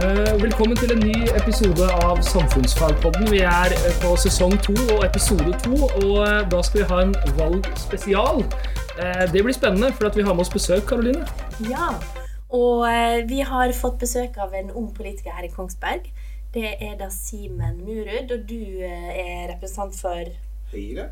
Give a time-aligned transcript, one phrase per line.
[0.00, 3.26] Eh, Velkommen til en ny episode av Samfunnsfagpodden.
[3.32, 7.00] Vi er eh, på sesong to og episode to, og eh, da skal vi ha
[7.04, 8.40] en valgspesial.
[9.00, 11.26] Eh, Det blir spennende, for at vi har med oss besøk, Karoline.
[11.68, 11.90] Ja,
[12.48, 12.86] og
[13.30, 16.08] vi har fått besøk av en ung politiker her i Kongsberg.
[16.54, 20.32] Det er da Simen Murud, og du er representant for
[20.72, 21.10] Høyre?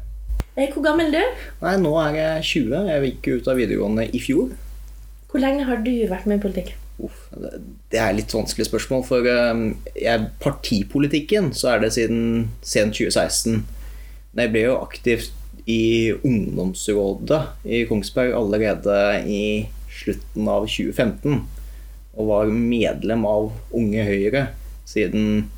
[0.56, 1.46] eh, Hvor gammel er du?
[1.62, 2.88] Nei, nå er jeg 20.
[2.94, 4.50] Jeg gikk ut av videregående i fjor.
[5.28, 6.74] Hvor lenge har du vært med i politikk?
[6.98, 7.18] Uff,
[7.90, 13.62] det- er litt vanskelig spørsmål, for um, jeg, partipolitikken så er det siden sent 2016.
[14.32, 15.30] Men jeg ble jo aktivt
[15.68, 18.98] i ungdomsrådet i Kongsberg allerede
[19.28, 19.42] i
[20.00, 21.42] slutten av 2015.
[22.18, 24.48] Og var medlem av Unge Høyre
[24.88, 25.50] siden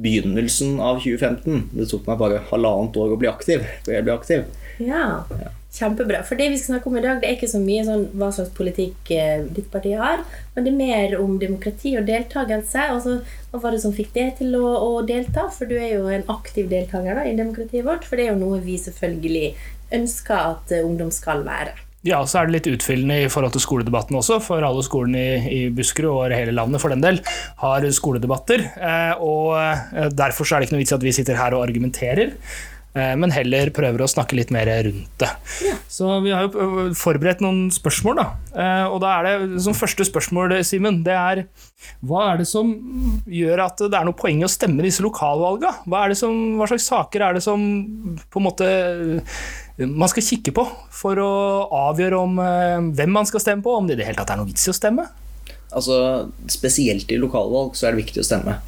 [0.00, 1.64] begynnelsen av 2015.
[1.74, 4.44] Det tok meg bare halvannet år å bli aktiv før jeg ble aktiv.
[4.80, 5.24] Ja,
[5.74, 6.22] kjempebra.
[6.26, 8.30] For det vi skal snakke om i dag, det er ikke så mye sånn hva
[8.34, 10.24] slags politikk eh, ditt parti har,
[10.54, 12.88] men det er mer om demokrati og deltakelse.
[12.94, 13.18] Og så,
[13.52, 15.46] hva var det som fikk deg til å, å delta?
[15.54, 18.42] For du er jo en aktiv deltaker da, i demokratiet vårt, for det er jo
[18.42, 19.52] noe vi selvfølgelig
[20.00, 21.76] ønsker at eh, ungdom skal være.
[22.06, 25.40] Ja, så er det litt utfyllende i forhold til skoledebatten også, for alle skolene i,
[25.52, 27.20] i Buskerud og hele landet for den del
[27.60, 28.64] har skoledebatter.
[28.72, 32.34] Eh, og derfor er det ikke noe vits i at vi sitter her og argumenterer.
[32.94, 35.30] Eh, Men heller prøver å snakke litt mer rundt det.
[35.90, 38.20] Så vi har jo forberedt noen spørsmål.
[38.20, 38.26] da.
[38.54, 41.44] Eh, Og da er det som første spørsmål, Simen, det er
[42.04, 42.70] hva er det som
[43.26, 45.74] gjør at det er noe poeng i å stemme disse lokalvalga?
[45.86, 47.60] Hva, er det som, hva slags saker er det som
[48.30, 48.68] på en måte
[49.80, 51.30] man skal kikke på for å
[51.88, 52.36] avgjøre om
[52.92, 54.74] hvem man skal stemme på, om det i det hele tatt er noe vits i
[54.74, 55.06] å stemme?
[55.72, 58.58] Altså, Spesielt i lokalvalg så er det viktig å stemme.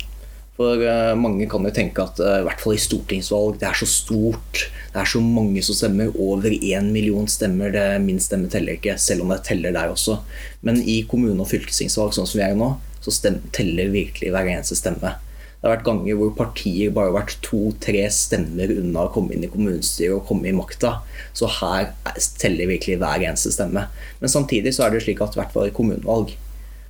[0.56, 3.78] For eh, mange kan jo tenke at eh, i hvert fall i stortingsvalg, det er
[3.78, 4.66] så stort.
[4.92, 6.12] Det er så mange som stemmer.
[6.20, 7.72] Over én million stemmer.
[7.72, 10.18] Det, min stemme teller ikke, selv om det teller der også.
[10.60, 14.52] Men i kommune- og fylkestingsvalg, sånn som vi er nå, så stemmer, teller virkelig hver
[14.52, 15.14] eneste stemme.
[15.62, 19.44] Det har vært ganger hvor partier bare har vært to-tre stemmer unna å komme inn
[19.46, 20.96] i kommunestyret og komme i makta.
[21.38, 23.86] Så her er- teller virkelig hver eneste stemme.
[24.20, 26.34] Men samtidig så er det slik at i hvert fall i kommunevalg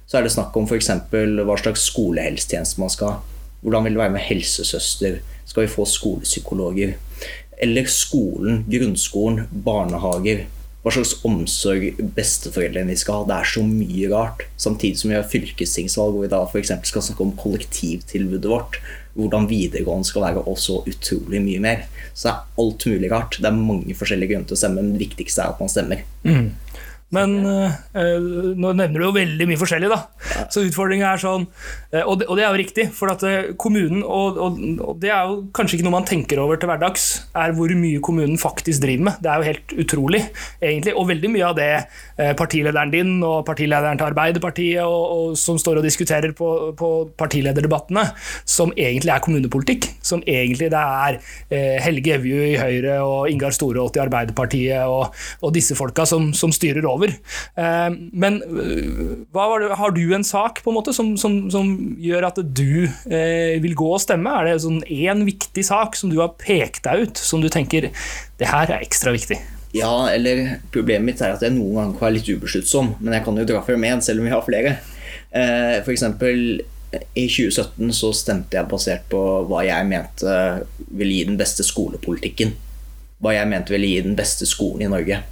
[0.08, 0.88] så er det snakk om f.eks.
[1.12, 3.20] hva slags skolehelsetjeneste man skal ha.
[3.62, 5.20] Hvordan vil det være med helsesøster?
[5.46, 6.96] Skal vi få skolepsykologer?
[7.62, 10.46] Eller skolen, grunnskolen, barnehager.
[10.82, 13.26] Hva slags omsorg besteforeldrene skal ha.
[13.28, 14.42] Det er så mye rart.
[14.58, 16.72] Samtidig som vi har fylkestingsvalg hvor vi da f.eks.
[16.90, 18.80] skal snakke om kollektivtilbudet vårt.
[19.14, 21.86] Hvordan videregående skal være, og så utrolig mye mer.
[22.14, 23.38] Så det er alt mulig rart.
[23.38, 26.02] Det er mange forskjellige grunner til å stemme, men det viktigste er at man stemmer.
[27.12, 28.24] Men eh,
[28.56, 29.98] nå nevner du jo veldig mye forskjellig, da.
[30.52, 31.44] Så utfordringa er sånn
[31.92, 35.02] eh, og, det, og det er jo riktig, for at eh, kommunen, og, og, og
[35.02, 38.40] det er jo kanskje ikke noe man tenker over til hverdags, er hvor mye kommunen
[38.40, 39.20] faktisk driver med.
[39.20, 40.22] Det er jo helt utrolig,
[40.62, 40.94] egentlig.
[40.96, 45.82] Og veldig mye av det eh, partilederen din og partilederen til Arbeiderpartiet og, som står
[45.82, 46.90] og diskuterer på, på
[47.20, 48.06] partilederdebattene,
[48.48, 49.90] som egentlig er kommunepolitikk.
[50.02, 51.20] Som egentlig det er
[51.52, 56.52] eh, Helge Evju i Høyre og Ingar Storholt i Arbeiderpartiet og disse folka som, som
[56.54, 57.01] styrer over.
[57.10, 58.38] Eh, men
[59.34, 62.84] var det, har du en sak på en måte som, som, som gjør at du
[62.86, 64.30] eh, vil gå og stemme?
[64.30, 64.82] Er det sånn
[65.26, 69.14] viktig sak som du har pekt deg ut, som du tenker det her er ekstra
[69.14, 69.40] viktig?
[69.72, 73.24] Ja, eller problemet mitt er at jeg noen ganger kan være litt ubesluttsom, men jeg
[73.24, 74.76] kan jo dra frem én, selv om vi har flere.
[75.32, 76.60] Eh, For eksempel
[77.16, 80.34] i 2017 så stemte jeg basert på hva jeg mente
[80.92, 82.52] ville gi den beste skolepolitikken.
[83.22, 85.22] Hva jeg mente ville gi den beste skolen i Norge.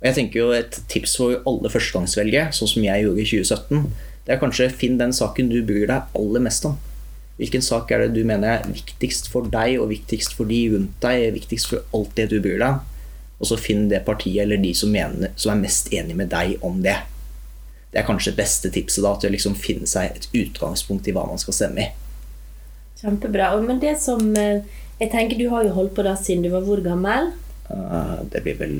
[0.00, 3.90] Og jeg tenker jo Et tips for alle førstegangsvelgere, sånn som jeg gjorde i 2017,
[4.24, 6.78] det er kanskje finn den saken du bryr deg aller mest om.
[7.40, 10.98] Hvilken sak er det du mener er viktigst for deg og viktigst for de rundt
[11.00, 11.30] deg?
[11.38, 12.82] Viktigst for alt det du bryr deg om?
[13.40, 16.60] Og så finn det partiet eller de som, mener, som er mest enig med deg
[16.66, 16.98] om det.
[17.90, 21.14] Det er kanskje det beste tipset da, til å liksom finne seg et utgangspunkt i
[21.16, 21.88] hva man skal stemme i.
[23.00, 23.54] Kjempebra.
[23.64, 24.60] Men det som eh,
[25.00, 27.32] Jeg tenker du har jo holdt på da siden du var hvor gammel?
[27.72, 28.76] Eh, Det blir vel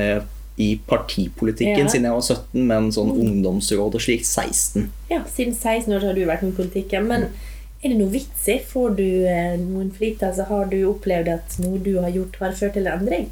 [0.00, 0.24] eh,
[0.58, 1.88] i partipolitikken Ja.
[1.88, 4.90] siden jeg var 17, men sånn ungdomsråd og slikt 16.
[5.10, 7.06] Ja, siden 16 år har du vært med i politikken.
[7.08, 7.22] Men
[7.82, 8.58] er det noe vits i?
[8.60, 10.20] Får du eh, noen flit?
[10.22, 13.28] Altså, har du opplevd at noe du har gjort, har ført til en endring?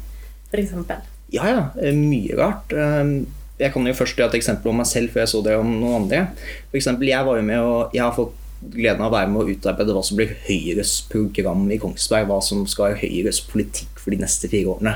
[0.49, 1.03] For eksempel.
[1.31, 1.69] Ja, ja.
[1.81, 2.73] eh, Mye rart.
[2.73, 3.25] Eh,
[3.59, 5.67] Jeg kan jo først gjøre et eksempel om meg selv før jeg så det om
[5.81, 6.27] noen andre.
[6.71, 8.31] For eksempel, jeg var jo med og jeg har fått
[8.71, 12.25] gleden av å være med å utarbeide hva som blir Høyres program i Kongsberg.
[12.31, 14.95] Hva som skal være Høyres politikk for de neste fire årene.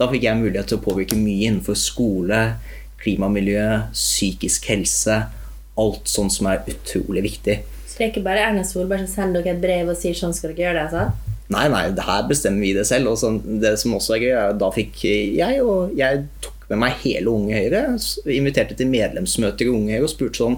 [0.00, 2.38] Da fikk jeg mulighet til å påvirke mye innenfor skole,
[3.02, 5.16] klimamiljø, psykisk helse.
[5.80, 7.58] Alt sånt som er utrolig viktig.
[7.84, 10.32] Så det er ikke bare Erna Solberg som sender dere et brev og sier sånn
[10.36, 10.86] skal dere gjøre det?
[10.88, 11.34] altså?
[11.50, 13.10] Nei, nei, det her bestemmer vi det selv.
[13.12, 16.64] Og sånn, det som også er gøy, er at da fikk jeg og jeg tok
[16.70, 17.82] med meg hele Unge Høyre,
[18.38, 20.56] inviterte til medlemsmøter i Unge Høyre og spurte sånn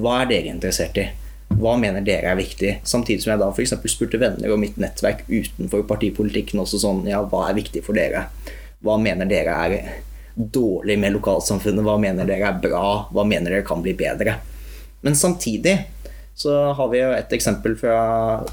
[0.00, 1.10] Hva er dere interessert i?
[1.52, 2.72] Hva mener dere er viktig?
[2.88, 3.76] Samtidig som jeg da f.eks.
[3.92, 8.30] spurte venner og mitt nettverk utenfor partipolitikken også sånn Ja, hva er viktig for dere?
[8.82, 9.74] Hva mener dere er
[10.34, 11.84] dårlig med lokalsamfunnet?
[11.86, 12.86] Hva mener dere er bra?
[13.12, 14.38] Hva mener dere kan bli bedre?
[15.02, 15.76] Men samtidig
[16.34, 17.98] så har vi jo et eksempel fra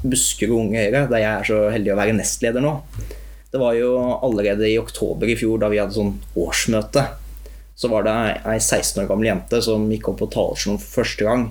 [0.04, 2.76] Buskerud Unge Høyre, der jeg er så heldig å være nestleder nå.
[3.50, 7.06] Det var jo allerede i oktober i fjor, da vi hadde sånn årsmøte,
[7.80, 11.26] så var det ei 16 år gammel jente som gikk opp på talerstolen for første
[11.26, 11.48] gang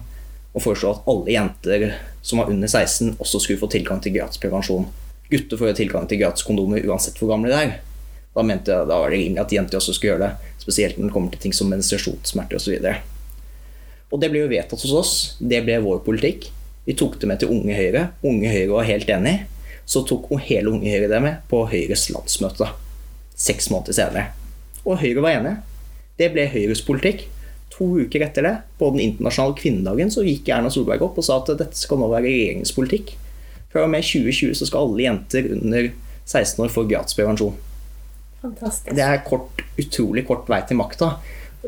[0.52, 1.86] og foreslo at alle jenter
[2.22, 4.86] som var under 16, også skulle få tilgang til gratis prevensjon.
[5.32, 7.74] Gutter får jo tilgang til gratis kondomer uansett hvor gamle de er.
[8.36, 11.08] Da mente jeg da var det rimelig at jenter også skulle gjøre det, spesielt når
[11.08, 12.90] det kommer til ting som menstruasjonssmerter osv.
[14.08, 15.14] Og det ble jo vedtatt hos oss.
[15.38, 16.50] Det ble vår politikk.
[16.88, 18.08] Vi tok det med til Unge Høyre.
[18.24, 19.38] Unge Høyre var helt enig.
[19.88, 22.70] Så tok hele Unge Høyre det med på Høyres landsmøte
[23.38, 24.24] seks måneder senere.
[24.84, 25.54] Og Høyre var enig.
[26.18, 27.26] Det ble Høyres politikk.
[27.76, 31.36] To uker etter det, på den internasjonale kvinnedagen, så gikk Erna Solberg opp og sa
[31.38, 33.12] at dette skal nå være regjeringens politikk.
[33.70, 35.90] Fra og med 2020 så skal alle jenter under
[36.24, 37.54] 16 år få gratis prevensjon.
[38.42, 38.94] Fantastisk.
[38.94, 41.16] Det er kort, utrolig kort vei til makta.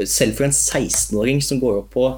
[0.06, 2.08] Selv for en 16-åring som går opp på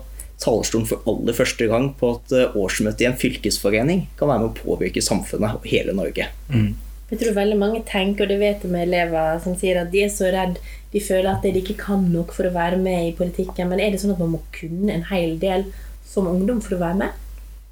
[0.42, 4.50] talerstolen for aller første gang på et eh, årsmøte i en fylkesforening, kan være med
[4.50, 6.28] å påvirke samfunnet og hele Norge.
[6.50, 6.72] Mm.
[7.12, 10.06] Jeg tror veldig mange tenker, og det vet jeg med elever, som sier at de
[10.06, 10.58] er så redd
[10.92, 13.70] de føler at de ikke kan nok for å være med i politikken.
[13.70, 15.66] Men er det sånn at man må kunne en hel del
[16.08, 17.20] som ungdom for å være med?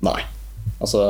[0.06, 0.21] Nei.
[0.81, 1.03] Altså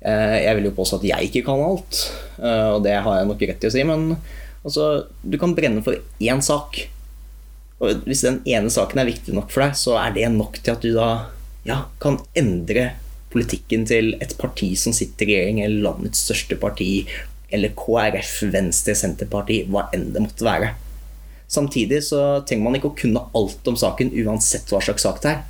[0.00, 2.04] eh, Jeg vil jo påstå at jeg ikke kan alt,
[2.40, 4.14] eh, og det har jeg nok rett til å si, men
[4.64, 6.82] altså, du kan brenne for én sak.
[7.80, 10.74] Og hvis den ene saken er viktig nok for deg, så er det nok til
[10.74, 11.10] at du da
[11.68, 12.90] ja, kan endre
[13.30, 17.06] politikken til et parti som sitter i regjering, eller landets største parti,
[17.50, 20.72] eller KrF, Venstre, Senterparti, hva enn det måtte være.
[21.50, 25.32] Samtidig så trenger man ikke å kunne alt om saken uansett hva slags sak det
[25.32, 25.40] er.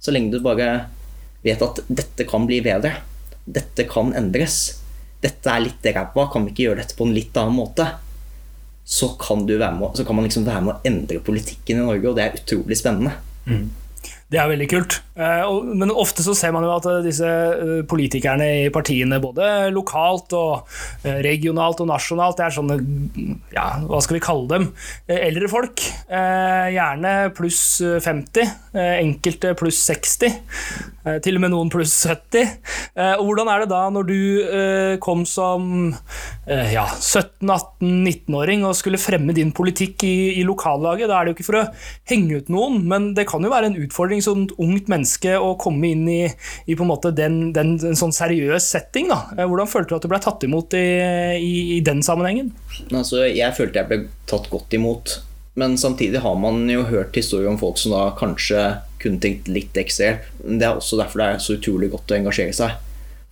[0.00, 0.88] Så lenge du bare
[1.44, 2.98] vet at dette kan bli bedre.
[3.44, 4.82] Dette kan endres.
[5.22, 7.88] Dette er litt ræva, kan vi ikke gjøre dette på en litt annen måte?
[8.86, 12.18] Så kan, med, så kan man liksom være med å endre politikken i Norge, og
[12.18, 13.16] det er utrolig spennende.
[13.46, 13.66] Mm.
[14.26, 14.96] Det er veldig kult.
[15.16, 19.70] Eh, men ofte så ser man jo at eh, disse eh, politikerne i partiene, både
[19.72, 22.76] lokalt og regionalt og nasjonalt, det er sånne
[23.54, 24.66] ja, hva skal vi kalle dem?
[25.06, 25.82] Eldre folk.
[26.10, 28.50] Gjerne pluss 50.
[28.76, 30.36] Enkelte pluss 60.
[31.22, 32.50] Til og med noen pluss 70.
[33.20, 35.94] Og hvordan er det da når du kom som
[36.46, 41.08] ja, 17-18-19-åring og skulle fremme din politikk i, i lokallaget?
[41.10, 41.66] Da er det jo ikke for å
[42.10, 45.92] henge ut noen, men det kan jo være en utfordring som ungt menneske å komme
[45.92, 46.22] inn i,
[46.66, 49.10] i på en måte den, den, en sånn seriøs setting.
[49.12, 49.46] Da.
[49.46, 50.86] Hvordan følte du at du ble tatt imot i,
[51.40, 52.52] i, i den sammenhengen?
[52.90, 55.20] Altså, jeg følte jeg ble tatt godt imot.
[55.56, 58.64] Men samtidig har man jo hørt historier om folk som da kanskje
[59.00, 60.18] kunne tenkt litt ekstra.
[60.44, 62.74] Det er også derfor det er så utrolig godt å engasjere seg.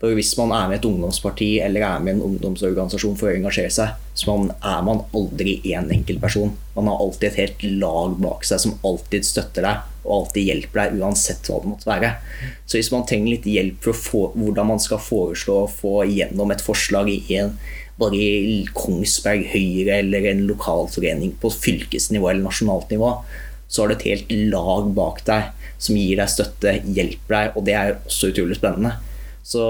[0.00, 3.72] For Hvis man er med et ungdomsparti eller er med en ungdomsorganisasjon for å engasjere
[3.72, 6.52] seg, så er man aldri én enkelt person.
[6.74, 10.80] Man har alltid et helt lag bak seg som alltid støtter deg og alltid hjelper
[10.80, 12.10] deg, uansett hva det måtte være.
[12.68, 16.52] Så hvis man trenger litt hjelp for få, hvordan man skal foreslå å få igjennom
[16.54, 17.56] et forslag i en,
[18.00, 23.12] bare i Kongsberg Høyre eller en lokalforening på fylkesnivå eller nasjonalt nivå,
[23.68, 25.52] så har du et helt lag bak deg
[25.82, 28.96] som gir deg støtte, hjelper deg, og det er også utrolig spennende.
[29.44, 29.64] Så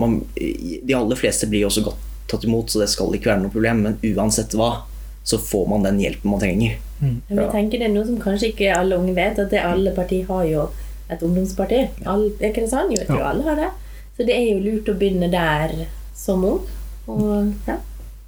[0.00, 3.54] man, de aller fleste blir også godt tatt imot, så det skal ikke være noe
[3.54, 3.82] problem.
[3.86, 4.84] Men uansett hva,
[5.24, 6.78] så får man den hjelpen man trenger.
[7.00, 7.20] Mm.
[7.28, 9.92] Men jeg tenker Det er noe som kanskje ikke alle unge vet, at det alle
[9.96, 10.66] partier har jo
[11.10, 11.80] et ungdomsparti.
[12.08, 12.92] All, er ikke det sånn?
[12.92, 13.70] Jo, jeg tror alle har det.
[14.16, 15.74] Så det er jo lurt å begynne der
[16.16, 16.60] som ung.
[17.10, 17.78] Og, ja.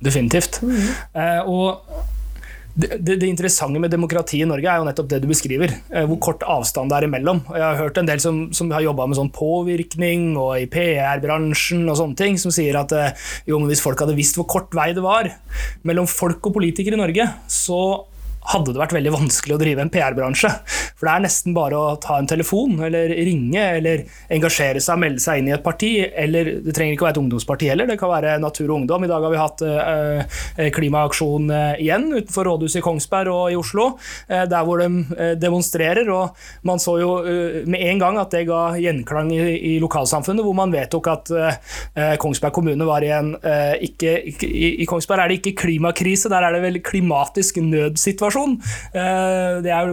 [0.03, 0.59] Definitivt.
[0.65, 0.89] Mm.
[1.15, 1.85] Eh, og
[2.75, 5.75] det, det, interessante med demokrati i Norge er jo nettopp det du beskriver.
[5.93, 7.43] Eh, hvor kort avstand det er imellom.
[7.53, 11.85] Jeg har hørt en del som, som har jobba med sånn påvirkning og i PR-bransjen
[11.85, 13.13] og sånne ting, som sier at eh,
[13.51, 15.29] jo, men hvis folk hadde visst hvor kort vei det var
[15.89, 17.83] mellom folk og politikere i Norge, så
[18.51, 20.51] hadde det vært veldig vanskelig å drive en PR-bransje.
[20.99, 24.03] For det er nesten bare å ta en telefon, eller ringe, eller
[24.35, 25.93] engasjere seg, melde seg inn i et parti.
[26.03, 29.07] Eller det trenger ikke å være et ungdomsparti heller, det kan være Natur og Ungdom.
[29.07, 30.41] I dag har vi hatt øh,
[30.75, 33.89] klimaaksjon uh, igjen utenfor rådhuset i Kongsberg og i Oslo,
[34.29, 36.09] der hvor de demonstrerer.
[36.13, 37.11] Og man så jo
[37.71, 39.41] med en gang at det ga gjenklang i,
[39.73, 41.33] i lokalsamfunnet, hvor man vedtok at
[42.23, 43.35] Kongsberg kommune var i en
[43.83, 48.32] ikke, ikke, i, I Kongsberg er det ikke klimakrise, der er det vel klimatisk nødsituasjon
[48.33, 48.57] situasjon.
[48.93, 49.93] Eh, er,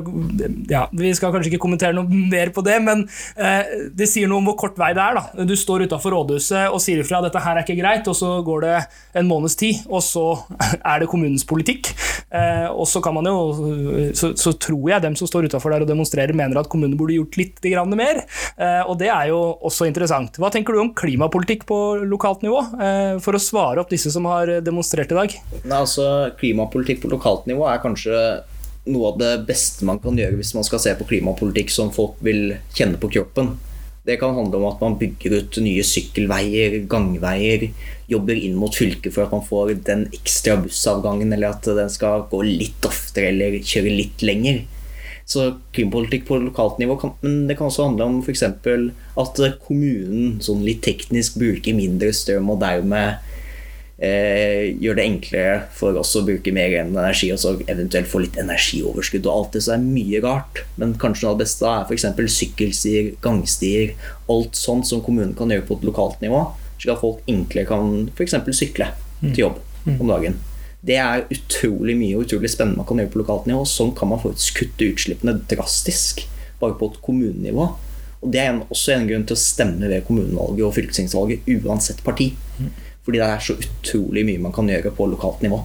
[0.70, 3.06] ja, Vi skal kanskje ikke kommentere noe mer på det, men
[3.36, 5.20] eh, det sier noe om hvor kort vei det er.
[5.20, 5.46] da.
[5.46, 8.66] Du står utafor rådhuset og sier ifra dette her er ikke greit, og så går
[8.66, 8.76] det
[9.20, 10.26] en måneds tid, og så
[10.92, 11.92] er det kommunens politikk.
[12.30, 15.86] Eh, og så kan man jo, så, så tror jeg dem som står utafor der
[15.86, 18.22] og demonstrerer, mener at kommunen burde gjort litt mer.
[18.88, 20.38] Og det er jo også interessant.
[20.40, 21.78] Hva tenker du om klimapolitikk på
[22.08, 22.60] lokalt nivå,
[23.24, 25.36] for å svare opp disse som har demonstrert i dag?
[25.64, 26.06] Nei, altså,
[26.40, 28.16] Klimapolitikk på lokalt nivå er kanskje
[28.90, 32.18] noe av det beste man kan gjøre hvis man skal se på klimapolitikk som folk
[32.26, 33.58] vil kjenne på kroppen.
[34.08, 37.68] Det kan handle om at man bygger ut nye sykkelveier, gangveier,
[38.10, 42.26] jobber inn mot fylket for at man får den ekstra bussavgangen, eller at den skal
[42.32, 44.64] gå litt oftere eller kjøre litt lenger.
[45.30, 48.48] Så klimapolitikk på lokalt nivå kan, men det kan også handle om f.eks.
[48.48, 53.29] at kommunen sånn litt teknisk bruker mindre strøm og dermed
[54.02, 58.40] eh, gjør det enklere for oss å bruke mer energi og så eventuelt få litt
[58.40, 59.28] energioverskudd.
[59.28, 62.36] og Alt det så er mye rart, men kanskje noe av det beste er f.eks.
[62.40, 63.96] sykkelstier, gangstier,
[64.32, 66.46] alt sånt som kommunen kan gjøre på et lokalt nivå,
[66.80, 68.38] slik at folk enklere kan f.eks.
[68.56, 69.60] sykle til jobb
[70.00, 70.40] om dagen.
[70.80, 73.66] Det er utrolig mye og utrolig spennende man kan gjøre på lokalt nivå.
[73.68, 76.24] Sånn kan man faktisk kutte utslippene drastisk,
[76.62, 77.66] bare på et kommunenivå.
[78.20, 82.34] Og Det er også en grunn til å stemme ved kommunevalget og fylkestingsvalget, uansett parti.
[83.10, 85.64] Fordi det er så utrolig mye man kan gjøre på lokalt nivå.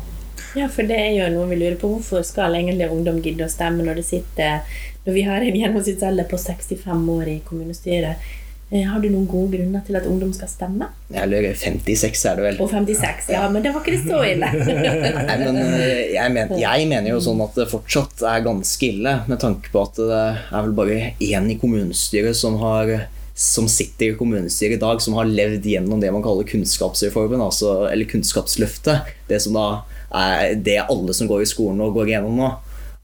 [0.56, 1.90] Ja, for det er jo noe vi lurer på.
[1.92, 6.30] Hvorfor skal egentlig ungdom gidde å stemme når, det sitter, når vi har en gjennomsnittsalder
[6.30, 8.22] på 65 år i kommunestyret?
[8.70, 10.88] Eh, har du noen gode grunner til at ungdom skal stemme?
[11.12, 12.62] Eller 56 er det vel.
[12.64, 14.48] Og 56, ja, men det var ikke det så ille.
[15.28, 19.18] Nei, men eh, jeg, men, jeg, mener jo sånn at det fortsatt er ganske ille,
[19.28, 22.94] med tanke på at det er vel bare én i kommunestyret som har
[23.34, 27.88] som sitter i kommunestyret i dag, som har levd gjennom det man kaller kunnskapsreformen, altså,
[27.90, 29.10] eller Kunnskapsløftet.
[29.26, 29.66] Det som da
[30.14, 32.50] er det alle som går i skolen og går gjennom nå.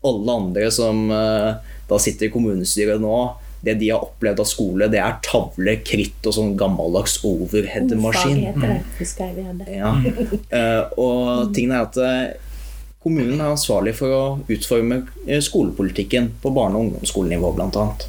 [0.07, 1.59] Alle andre som uh,
[1.91, 3.17] da sitter i kommunestyret nå,
[3.67, 8.39] det de har opplevd av skole, det er tavle, kritt og sånn gammeldags overhead-maskin.
[9.75, 9.91] Ja.
[10.55, 12.55] Uh, og tingen er at uh,
[13.03, 15.03] kommunen er ansvarlig for å utforme
[15.43, 18.09] skolepolitikken på barne- og ungdomsskolenivå, blant annet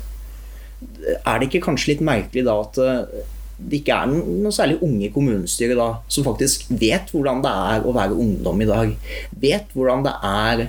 [0.82, 3.24] er det ikke kanskje litt merkelig da at eh,
[3.62, 7.84] det ikke er noe særlig unge i kommunestyret da, som faktisk vet hvordan det er
[7.86, 8.96] å være ungdom i dag.
[9.44, 10.64] Vet hvordan det er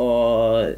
[0.00, 0.08] å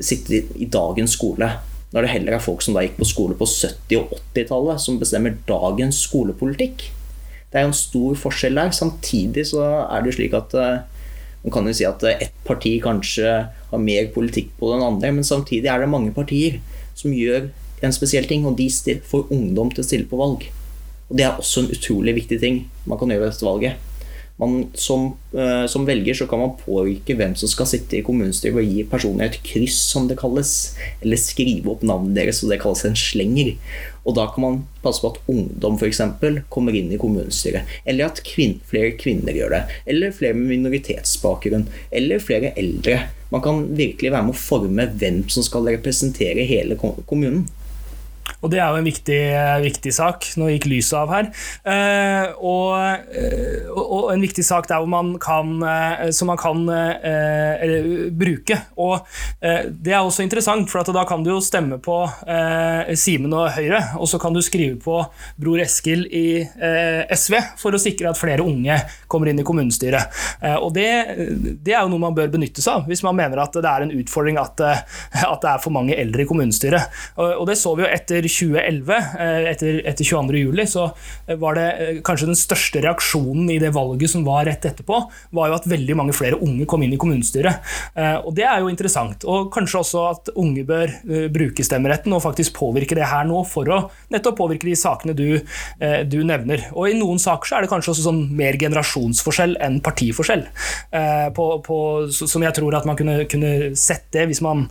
[0.05, 1.49] sitte i dagens skole.
[1.91, 5.01] Når det heller er folk som da gikk på skole på 70- og 80-tallet, som
[5.01, 6.87] bestemmer dagens skolepolitikk.
[7.51, 8.75] Det er jo en stor forskjell der.
[8.77, 10.85] Samtidig så er det jo slik at eh,
[11.43, 13.37] man kan jo si at ett parti kanskje
[13.71, 16.61] har mer politikk på den andre, men samtidig er det mange partier
[16.99, 17.51] som gjør
[17.85, 18.69] en spesiell ting, og de
[19.05, 20.47] får ungdom til å stille på valg.
[21.09, 23.85] Og Det er også en utrolig viktig ting man kan gjøre ved dette valget.
[24.37, 28.59] Man, som, uh, som, velger så kan man påvirke hvem som skal sitte i kommunestyret
[28.61, 30.51] og gi personer et kryss, som det kalles.
[31.01, 33.55] Eller skrive opp navnet deres, og det kalles en slenger.
[34.05, 36.03] Og da kan man passe på at ungdom f.eks.
[36.53, 37.65] kommer inn i kommunestyret.
[37.89, 39.63] Eller at kvin flere kvinner gjør det.
[39.89, 41.71] Eller flere med minoritetsbakgrunn.
[41.89, 43.07] Eller flere eldre.
[43.33, 47.47] Man kan virkelig være med å forme hvem som skal representere hele kommunen.
[48.45, 49.21] Og det er jo en viktig,
[49.65, 50.29] viktig sak.
[50.39, 51.29] Nå gikk lyset av her.
[51.67, 52.77] Eh, og,
[53.11, 58.59] eh, og, en viktig sak der man kan, eh, som man kan eh, bruke.
[58.77, 58.99] Og
[59.41, 63.51] eh, det er også interessant, for da kan du jo stemme på eh, Simen og
[63.57, 65.01] Høyre, og så kan du skrive på
[65.41, 68.77] Bror Eskil i SV for å sikre at flere unge
[69.11, 70.13] kommer inn i kommunestyret.
[70.61, 70.87] og det,
[71.65, 73.85] det, er jo noe man bør benytte seg av, hvis man mener at det er
[73.85, 76.93] en utfordring at, at det er for mange eldre i kommunestyret.
[77.17, 80.85] Og, og det så vi jo etter 2011, eh, etter, etter 22.07, så
[81.27, 85.01] eh, var det eh, kanskje den største reaksjonen i det valget som var rett etterpå,
[85.37, 87.63] var jo at veldig mange flere unge kom inn i kommunestyret.
[88.27, 89.25] Og det er jo interessant.
[89.29, 90.91] Og kanskje også at unge bør
[91.33, 93.79] bruke stemmeretten og faktisk påvirke det her nå for å
[94.13, 95.39] nettopp påvirke de sakene du,
[96.09, 96.67] du nevner.
[96.75, 100.47] Og i noen saker så er det kanskje også sånn mer generasjonsforskjell enn partiforskjell.
[101.37, 101.79] På, på,
[102.13, 104.67] som jeg tror at man kunne, kunne sett det hvis man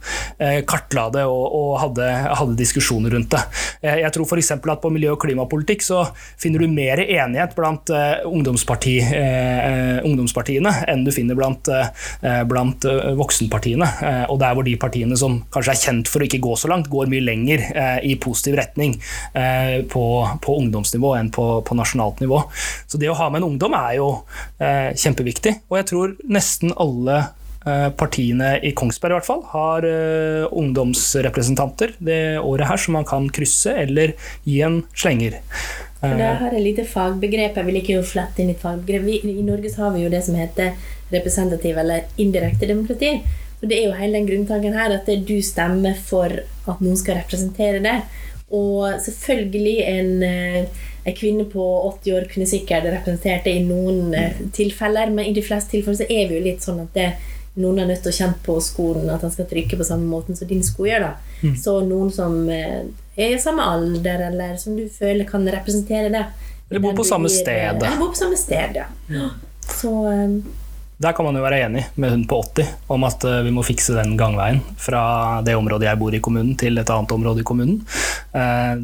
[0.69, 2.09] kartla det og, og hadde,
[2.41, 3.34] hadde diskusjoner rundt det.
[3.81, 4.51] Eh, jeg tror f.eks.
[4.55, 6.03] at på miljø- og klimapolitikk så
[6.41, 11.69] finner du mer enighet blant eh, ungdomsparti, eh, ungdomspartiene enn du finner blant,
[12.49, 12.85] blant
[13.17, 13.87] voksenpartiene.
[14.31, 16.89] Og der hvor de partiene som kanskje er kjent for å ikke gå så langt,
[16.91, 17.63] går mye lenger
[18.05, 18.95] i positiv retning
[19.91, 20.03] på,
[20.41, 22.41] på ungdomsnivå enn på, på, nasjonalt nivå.
[22.89, 24.09] Så det å ha med en ungdom er jo
[24.59, 25.57] kjempeviktig.
[25.69, 27.23] Og jeg tror nesten alle
[27.97, 33.25] partiene i Kongsberg i hvert fall har uh, ungdomsrepresentanter det året her som man kan
[33.33, 34.13] krysse eller
[34.45, 35.39] gi en slenger.
[35.99, 37.57] For da har et lite fagbegrep.
[37.57, 39.07] Jeg vil ikke jo flette inn et fagbegrep.
[39.25, 40.75] I Norge så har vi jo det som heter
[41.13, 43.15] representativ eller indirekte demokrati.
[43.61, 47.19] Og det er jo hele den grunntanken her at du stemmer for at noen skal
[47.21, 47.99] representere det.
[48.53, 51.63] Og selvfølgelig en, eh, en kvinne på
[52.03, 56.03] 80 år kunne sikkert representert det i noen eh, tilfeller, men i de fleste tilfeller
[56.03, 57.07] så er vi jo litt sånn at det,
[57.61, 60.35] noen er nødt til å kjenne på skoen at han skal trykke på samme måten
[60.35, 61.07] som din sko gjør.
[61.07, 61.53] da.
[61.61, 62.83] Så noen som eh,
[63.15, 66.25] er i samme alder, eller som du føler kan representere det.
[66.69, 67.79] Eller bor på samme eh, sted.
[67.79, 69.29] Eller bor på samme sted, ja.
[69.65, 70.35] Så eh,
[70.97, 73.95] Der kan man jo være enig med hun på 80 om at vi må fikse
[73.97, 77.81] den gangveien fra det området jeg bor i kommunen til et annet område i kommunen.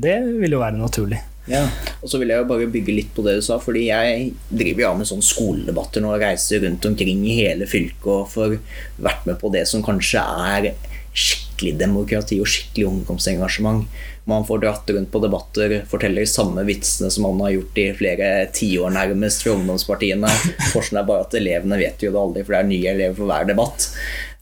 [0.04, 1.22] Det vil jo være naturlig.
[1.50, 1.64] Ja,
[2.02, 4.84] og så vil jeg jo bare bygge litt på det du sa, fordi jeg driver
[4.84, 8.60] jo av med sånne skoledebatter nå og reiser rundt omkring i hele fylket og får
[9.02, 10.70] vært med på det som kanskje er
[11.12, 13.90] skikkelig demokrati og skikkelig ungdomsengasjement.
[14.30, 18.30] Man får dratt rundt på debatter, forteller samme vitsene som man har gjort i flere
[18.54, 20.30] tiår nærmest fra ungdomspartiene.
[20.72, 23.32] Forskjellen er bare at elevene vet jo det aldri, for det er nye elever for
[23.34, 23.90] hver debatt.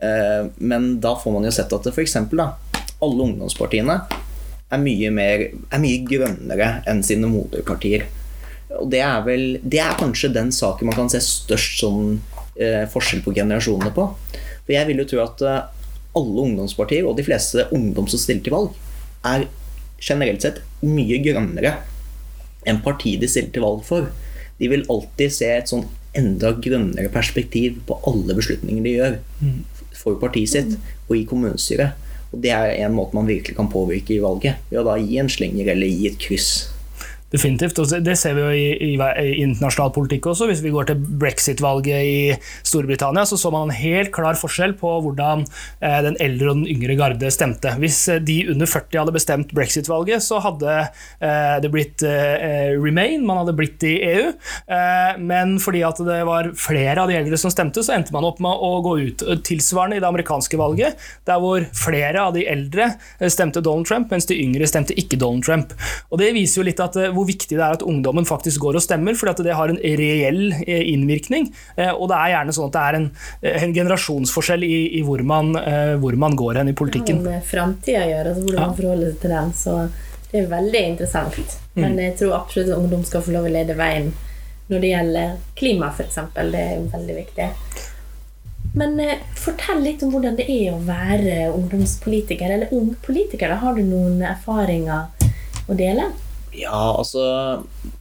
[0.04, 2.20] Eh, Men da får man jo sett at det f.eks.
[2.20, 4.02] alle ungdomspartiene
[4.70, 8.06] er mye, mer, er mye grønnere enn sine moderpartier.
[8.78, 12.20] Og det er vel Det er kanskje den saken man kan se størst sånn,
[12.56, 14.06] eh, forskjell på generasjonene på.
[14.66, 15.62] For jeg vil jo tro at eh,
[16.20, 18.76] alle ungdomspartier, og de fleste ungdom som stiller til valg,
[19.26, 19.48] er
[20.00, 21.80] generelt sett mye grønnere
[22.68, 24.12] enn partiet de stiller til valg for.
[24.60, 29.18] De vil alltid se et sånn enda grønnere perspektiv på alle beslutninger de gjør
[30.00, 31.98] for partiet sitt og i kommunestyret.
[32.30, 35.18] Og det er en måte man virkelig kan påvirke i valget, ved å da gi
[35.22, 36.52] en slenger eller gi et kryss.
[37.30, 37.78] Definitivt.
[37.80, 40.48] og Det ser vi jo i, i, i internasjonal politikk også.
[40.50, 42.20] Hvis vi går til brexit-valget i
[42.66, 46.72] Storbritannia, så så man en helt klar forskjell på hvordan eh, den eldre og den
[46.74, 47.76] yngre garde stemte.
[47.82, 53.26] Hvis eh, de under 40 hadde bestemt brexit-valget, så hadde eh, det blitt eh, remain,
[53.28, 54.32] man hadde blitt i EU.
[54.66, 58.28] Eh, men fordi at det var flere av de eldre som stemte, så endte man
[58.28, 59.26] opp med å gå ut.
[59.46, 60.98] Tilsvarende i det amerikanske valget,
[61.30, 65.20] der hvor flere av de eldre eh, stemte Donald Trump, mens de yngre stemte ikke
[65.22, 65.78] Donald Trump.
[66.10, 68.84] Og Det viser jo litt at hvor viktig det er at ungdommen faktisk går og
[68.84, 71.50] stemmer, fordi det har en reell eh, innvirkning.
[71.76, 73.08] Eh, Og det er gjerne sånn at det er en,
[73.42, 75.52] eh, en generasjonsforskjell i, i hvor, man,
[76.00, 77.22] hvor man går hen i det har politikken.
[77.26, 79.54] med framtida å gjøre, altså hvordan man forholder seg til den.
[79.60, 79.76] Så
[80.32, 81.56] det er veldig interessant.
[81.76, 81.84] Mm.
[81.84, 84.12] Men jeg tror absolutt at ungdom skal få lov å lede veien
[84.70, 86.20] når det gjelder klima, f.eks.
[86.38, 87.48] Det er jo veldig viktig.
[88.78, 89.00] Men
[89.34, 93.56] fortell litt om hvordan det er å være ungdomspolitiker, eller ung politiker.
[93.64, 95.10] Har du noen erfaringer
[95.66, 96.12] å dele?
[96.56, 97.22] Ja, altså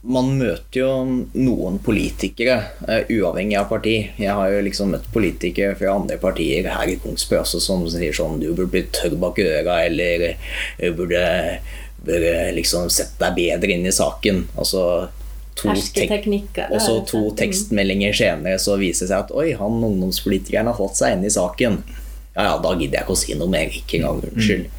[0.01, 0.89] Man møter jo
[1.37, 2.57] noen politikere,
[2.87, 3.95] uh, uavhengig av parti.
[4.17, 8.15] Jeg har jo liksom møtt politikere fra andre partier her i Kongsberg også som sier
[8.15, 10.25] sånn Du burde bli tørr bak øra, eller
[10.79, 11.23] du burde,
[12.05, 14.47] burde liksom sette deg bedre inn i saken.
[14.57, 14.83] Altså
[15.59, 15.73] to
[16.71, 17.37] og så to slett.
[17.41, 21.33] tekstmeldinger senere så viser det seg at oi, han ungdomspolitikeren har fått seg inn i
[21.33, 21.81] saken.
[22.35, 23.73] Ja, ja, da gidder jeg ikke å si noe mer.
[23.75, 24.69] Ikke engang unnskyld.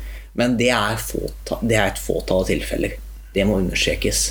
[0.41, 1.29] Men det er, få,
[1.61, 2.97] det er et fåtall av tilfeller.
[3.35, 4.31] Det må understrekes.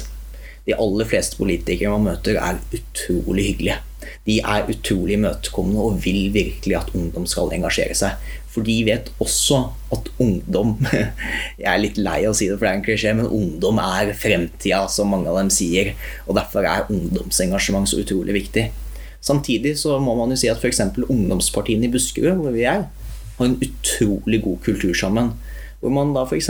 [0.67, 3.79] De aller fleste politikere man møter, er utrolig hyggelige.
[4.27, 8.29] De er utrolig imøtekommende og vil virkelig at ungdom skal engasjere seg.
[8.49, 9.59] For de vet også
[9.93, 10.75] at ungdom
[11.61, 13.81] Jeg er litt lei av å si det, for det er en klisjé, men ungdom
[13.83, 15.93] er fremtida, som mange av dem sier.
[16.27, 18.69] Og derfor er ungdomsengasjement så utrolig viktig.
[19.21, 20.81] Samtidig så må man jo si at f.eks.
[21.05, 22.85] ungdomspartiene i Buskerud, hvor vi er,
[23.39, 25.33] har en utrolig god kultur sammen.
[25.79, 26.49] Hvor man da f.eks.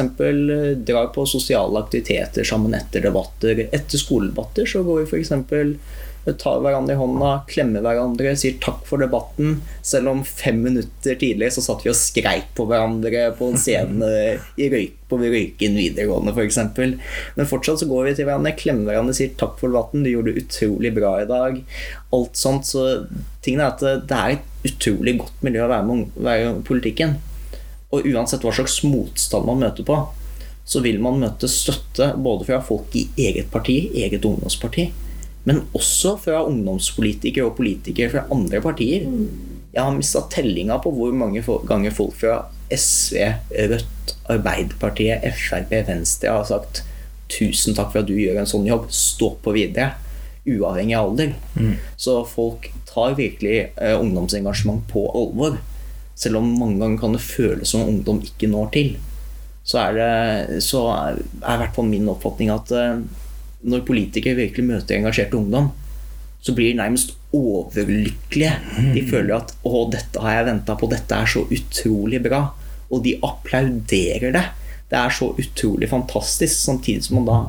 [0.85, 3.67] drar på sosiale aktiviteter sammen etter debatter.
[3.69, 5.33] Etter skoledebatter så går vi f.eks.
[6.39, 9.59] tar hverandre i hånda, klemmer hverandre, sier takk for debatten.
[9.85, 14.01] Selv om fem minutter tidligere så satt vi og skreik på hverandre på scenen
[14.57, 16.59] i røyk, på Røyken videregående f.eks.
[17.37, 20.33] Men fortsatt så går vi til hverandre, klemmer hverandre, sier takk for debatten, du gjorde
[20.33, 21.63] det utrolig bra i dag.
[22.17, 22.65] Alt sånt.
[22.69, 23.05] Så
[23.45, 27.19] tingen er at det er et utrolig godt miljø å være med i politikken.
[27.89, 29.97] Og uansett hva slags motstand man møter på,
[30.69, 34.91] så vil man møte støtte både fra folk i eget parti, eget ungdomsparti,
[35.49, 39.07] men også fra ungdomspolitikere og politikere fra andre partier.
[39.73, 42.35] Jeg har mista tellinga på hvor mange ganger folk fra
[42.69, 43.17] SV,
[43.71, 46.83] Rødt, Arbeiderpartiet, Frp, Venstre har sagt
[47.29, 49.95] tusen takk for at du gjør en sånn jobb, stå på videre.
[50.49, 51.33] Uavhengig av alder.
[51.97, 55.59] Så folk tar virkelig eh, ungdomsengasjement på alvor.
[56.19, 58.89] Selv om mange ganger kan det føles som ungdom ikke når til.
[59.63, 63.01] Så er det så er, er i hvert fall min oppfatning at eh,
[63.69, 65.69] når politikere virkelig møter engasjert ungdom,
[66.39, 68.53] så blir de nærmest overlykkelige.
[68.95, 70.87] De føler at 'Å, dette har jeg venta på.
[70.91, 72.47] Dette er så utrolig bra.'
[72.89, 74.45] Og de applauderer det.
[74.89, 77.39] Det er så utrolig fantastisk, samtidig som man da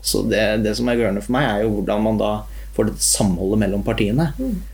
[0.00, 2.30] så det, det som er rørende for meg, er jo hvordan man da
[2.80, 4.30] for det samholdet mellom partiene.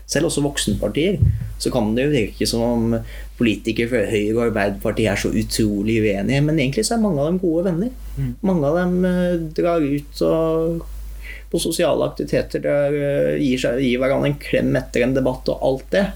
[0.07, 1.19] Selv også voksenpartier.
[1.59, 2.99] Så kan det jo virke som om
[3.39, 7.33] politikere fra Høyre og Arbeiderpartiet er så utrolig uenige, men egentlig så er mange av
[7.33, 7.91] dem gode venner.
[8.47, 10.85] Mange av dem eh, drar ut og
[11.51, 15.67] på sosiale aktiviteter der eh, gir, seg, gir hverandre en klem etter en debatt og
[15.67, 16.07] alt det.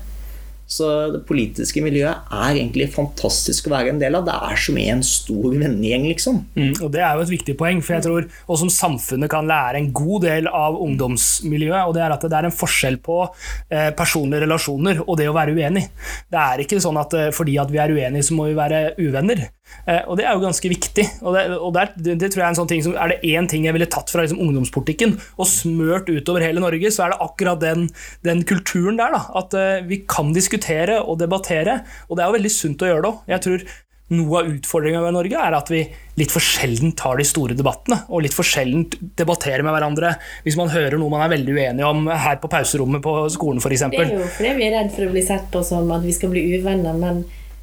[0.71, 4.27] Så det politiske miljøet er egentlig fantastisk å være en del av.
[4.29, 6.39] Det er som en stor vennegjeng, liksom.
[6.55, 9.51] Mm, og Det er jo et viktig poeng, for jeg tror også som samfunnet kan
[9.51, 13.19] lære en god del av ungdomsmiljøet, og det er at det er en forskjell på
[13.27, 15.89] eh, personlige relasjoner og det å være uenig.
[16.31, 18.85] Det er ikke sånn at eh, fordi at vi er uenige, så må vi være
[19.01, 19.49] uvenner.
[19.87, 21.07] Eh, og det er jo ganske viktig.
[21.23, 23.21] Og, det, og det, er, det, tror jeg Er en sånn ting som, er det
[23.35, 27.15] én ting jeg ville tatt fra liksom, ungdomspolitikken og smørt utover hele Norge, så er
[27.15, 27.87] det akkurat den,
[28.27, 29.15] den kulturen der.
[29.15, 32.91] Da, at uh, vi kan diskutere og debattere, og det er jo veldig sunt å
[32.91, 33.23] gjøre det òg.
[33.31, 33.71] Jeg tror
[34.11, 35.81] noe av utfordringa ved Norge er at vi
[36.19, 40.59] litt for sjelden tar de store debattene, og litt for sjelden debatterer med hverandre hvis
[40.59, 43.87] man hører noe man er veldig uenig om her på pauserommet på skolen f.eks.
[43.93, 46.17] Det er jo fordi vi er redd for å bli sett på som at vi
[46.17, 47.23] skal bli uvenner, men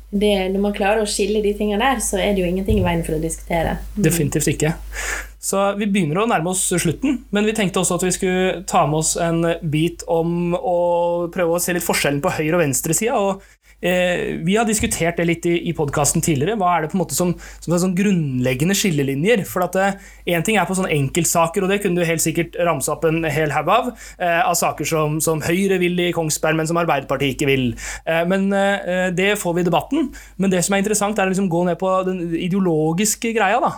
[0.09, 2.85] det, når man klarer å skille de tingene der, så er det jo ingenting i
[2.85, 3.77] veien for å diskutere.
[3.99, 4.73] Definitivt ikke.
[5.47, 8.85] Så vi begynner å nærme oss slutten, men vi tenkte også at vi skulle ta
[8.89, 10.77] med oss en bit om å
[11.33, 13.19] prøve å se litt forskjellen på høyre- og venstresida.
[13.19, 13.43] Og
[13.77, 16.57] Eh, vi har diskutert det litt i, i podkasten tidligere.
[16.57, 19.43] Hva er det på en måte som, som er sånn grunnleggende skillelinjer?
[19.45, 22.57] For at Én eh, ting er på sånne enkeltsaker, og det kunne du helt sikkert
[22.65, 23.91] ramse opp en hel haug av.
[24.17, 27.67] Eh, av saker som, som, Høyre vil i Kongsberg, men som Arbeiderpartiet ikke vil.
[28.27, 28.47] Men
[29.15, 30.07] det får vi i debatten.
[30.41, 33.59] Men det som er interessant, er å liksom gå ned på den ideologiske greia.
[33.63, 33.71] Da.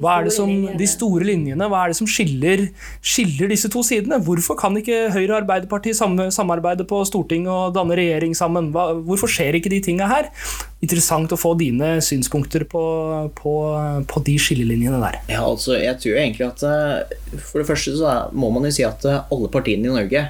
[0.00, 2.64] Hva er det som, de store linjene, hva er det som skiller,
[3.02, 4.20] skiller disse to sidene?
[4.24, 8.70] Hvorfor kan ikke Høyre og Arbeiderpartiet samarbeide på Stortinget og danne regjering sammen?
[8.74, 10.28] Hva, hvorfor skjer ikke de tinga her?
[10.84, 12.82] Interessant å få dine synspunkter på,
[13.36, 13.54] på,
[14.08, 15.18] på, de skillelinjene der.
[15.32, 18.86] Ja, altså, jeg tror egentlig at eh, For det første så må man jo si
[18.86, 20.28] at eh, alle partiene i Norge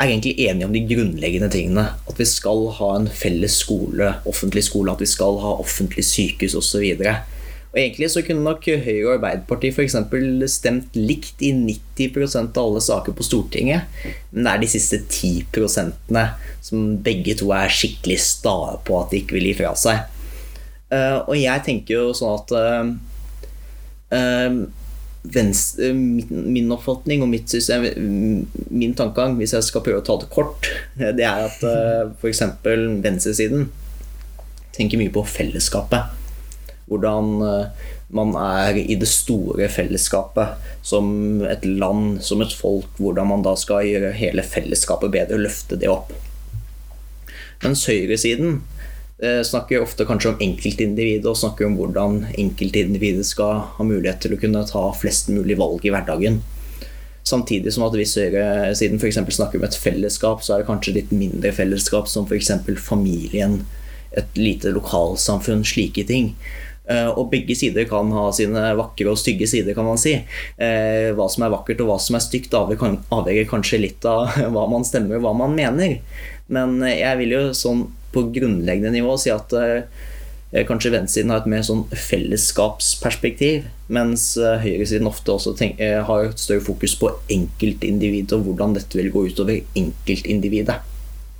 [0.00, 1.86] er egentlig enige om de grunnleggende tingene.
[2.08, 6.56] At vi skal ha en felles skole, offentlig skole, at vi skal ha offentlig sykehus
[6.56, 6.86] osv.
[7.70, 9.94] Og Egentlig så kunne nok Høyre og Arbeiderpartiet f.eks.
[10.50, 13.86] stemt likt i 90% av alle saker på Stortinget,
[14.32, 16.18] men det er de siste 10%
[16.66, 20.02] som begge to er skikkelig sta på at de ikke vil gi fra seg.
[20.90, 22.90] Uh, og jeg tenker jo sånn at uh,
[24.18, 24.60] uh,
[25.30, 27.86] venstre, min, oppfatning og mitt system,
[28.66, 30.66] min tankegang, hvis jeg skal prøve å ta det kort,
[30.98, 32.42] det er at uh, f.eks.
[33.06, 33.68] venstresiden
[34.74, 36.18] tenker mye på fellesskapet.
[36.90, 42.90] Hvordan eh, man er i det store fellesskapet som et land, som et folk.
[42.98, 46.10] Hvordan man da skal gjøre hele fellesskapet bedre løfte det opp.
[47.62, 48.62] Mens høyresiden
[49.22, 54.34] eh, snakker ofte kanskje om enkeltindividet og snakker om hvordan enkeltindividet skal ha mulighet til
[54.34, 56.40] å kunne ta flest mulig valg i hverdagen.
[57.30, 59.20] Samtidig som at hvis høyresiden f.eks.
[59.36, 62.50] snakker om et fellesskap, så er det kanskje litt mindre fellesskap, som f.eks.
[62.80, 63.60] familien,
[64.16, 66.32] et lite lokalsamfunn, slike ting.
[66.90, 70.16] Eh, og begge sider kan ha sine vakre og stygge sider, kan man si.
[70.58, 74.66] Eh, hva som er vakkert og hva som er stygt, avhenger kanskje litt av hva
[74.70, 76.00] man stemmer og hva man mener.
[76.50, 81.50] Men jeg vil jo sånn på grunnleggende nivå si at eh, kanskje venstresiden har et
[81.52, 88.48] mer sånn fellesskapsperspektiv, mens høyresiden ofte også tenker, har et større fokus på enkeltindividet og
[88.48, 90.80] hvordan dette vil gå utover enkeltindividet.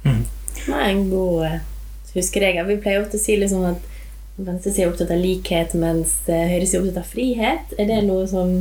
[0.07, 0.23] Mm.
[0.61, 2.71] Det er en god huskeregel.
[2.71, 3.90] Vi pleier ofte å si liksom at
[4.41, 7.75] Venstresida er opptatt av likhet, mens eh, høyresida er opptatt av frihet.
[7.77, 8.55] Er det noe som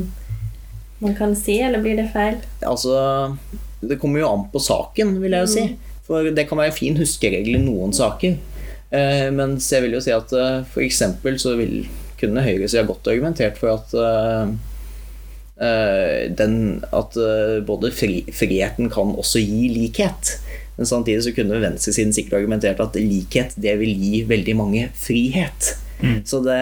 [1.00, 2.40] man kan si, eller blir det feil?
[2.68, 3.38] Altså,
[3.80, 5.66] Det kommer jo an på saken, vil jeg jo si.
[5.70, 5.94] Mm.
[6.10, 8.36] For det kan være en fin huskeregel i noen saker.
[8.90, 11.04] Eh, mens jeg vil jo si at eh, f.eks.
[11.44, 11.84] så vil,
[12.20, 14.50] kunne høyresida godt argumentert for at eh,
[15.64, 17.16] eh den, at
[17.68, 20.34] både fri, friheten kan også gi likhet.
[20.80, 25.74] Men samtidig så kunne venstresiden sikkert argumentert at likhet det vil gi veldig mange frihet.
[26.00, 26.22] Mm.
[26.24, 26.60] Så det,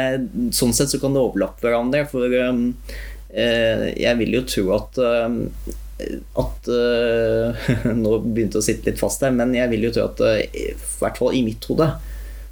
[0.57, 2.01] sånn sett så kan det overlappe hverandre.
[2.09, 2.71] For um,
[3.29, 5.37] eh, jeg vil jo tro at um,
[6.37, 7.69] at uh,
[8.01, 10.41] Nå begynte jeg å sitte litt fast her, men jeg vil jo tro at uh,
[10.41, 11.91] i hvert fall i mitt hode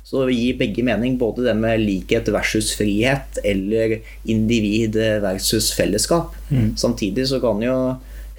[0.05, 1.17] så gir begge mening.
[1.17, 6.37] Både det med likhet versus frihet, eller individ versus fellesskap.
[6.53, 6.75] Mm.
[6.77, 7.73] Samtidig så kan jo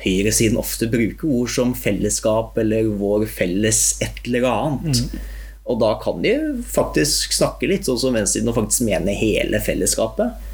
[0.04, 5.00] høyresiden ofte bruker ord som fellesskap eller vår felles et eller annet.
[5.06, 5.24] Mm.
[5.66, 6.34] Og da kan de
[6.70, 10.44] faktisk snakke litt sånn som venstresiden og faktisk mene hele fellesskapet.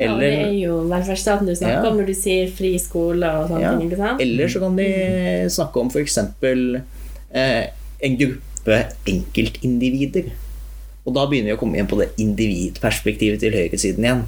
[0.00, 1.90] Eller, ja, det er jo velferdsstaten du snakker ja.
[1.90, 3.72] om når du sier fri skole og sånne ja.
[3.76, 3.90] ting.
[3.90, 4.22] ikke sant?
[4.24, 4.88] Eller så kan de
[5.52, 6.18] snakke om f.eks.
[7.42, 7.60] Eh,
[8.08, 8.78] en gruppe
[9.12, 10.32] enkeltindivider.
[11.02, 14.24] Og da begynner vi å komme inn på det individperspektivet til høyresiden igjen.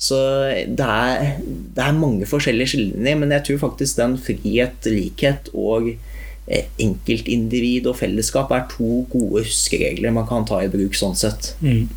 [0.00, 0.16] Så
[0.64, 1.40] det er,
[1.76, 7.88] det er mange forskjellige skillelinjer, men jeg tror faktisk den frihet, likhet og eh, enkeltindivid
[7.90, 11.52] og fellesskap er to gode huskeregler man kan ta i bruk sånn sett.
[11.60, 11.90] Mm.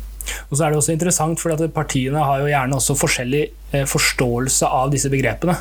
[0.50, 4.68] Og så er det også interessant, for Partiene har jo gjerne også forskjellig eh, forståelse
[4.68, 5.56] av disse begrepene.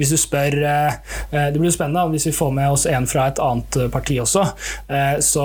[0.00, 0.94] Hvis du spør eh,
[1.30, 4.18] eh, Det blir spennende hvis vi får med oss en fra et annet eh, parti
[4.20, 4.42] også.
[5.24, 5.44] Så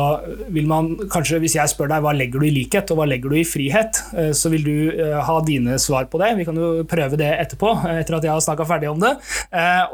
[0.54, 3.32] vil man kanskje, hvis jeg spør deg hva legger du i likhet og hva legger
[3.32, 4.00] du i frihet,
[4.36, 4.76] så vil du
[5.28, 6.34] ha dine svar på det.
[6.40, 9.14] Vi kan jo prøve det etterpå, etter at jeg har snakka ferdig om det.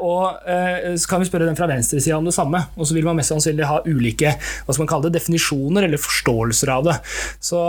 [0.02, 2.64] Og så kan vi spørre den fra venstresida om det samme.
[2.74, 6.02] Og så vil man mest sannsynlig ha ulike hva skal man kalle det, definisjoner eller
[6.02, 6.98] forståelser av det.
[7.38, 7.64] Så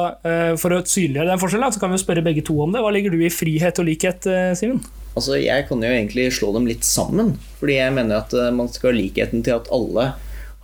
[0.61, 2.83] for å synliggjøre den forskjellen, så kan vi jo spørre begge to om det.
[2.85, 4.83] Hva legger du i frihet og likhet, Simen?
[5.15, 7.35] Altså, Jeg kan jo egentlig slå dem litt sammen.
[7.59, 10.11] Fordi jeg mener at eh, man skal ha likheten til at alle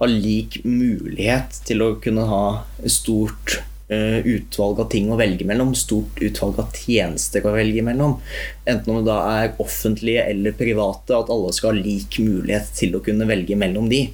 [0.02, 2.46] har lik mulighet til å kunne ha
[2.90, 3.60] stort
[3.94, 5.76] uh, utvalg av ting å velge mellom.
[5.78, 8.16] Stort utvalg av tjenester å velge mellom.
[8.66, 11.20] Enten om det da er offentlige eller private.
[11.20, 14.08] At alle skal ha lik mulighet til å kunne velge mellom de.